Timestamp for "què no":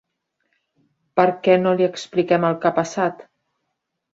1.49-1.73